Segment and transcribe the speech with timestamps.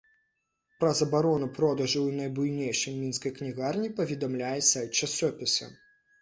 [0.83, 5.71] Пра забарону продажу ў найбуйнейшай менскай кнігарні паведамляе сайт часопіса.